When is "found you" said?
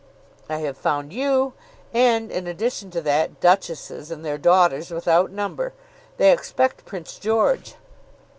0.79-1.53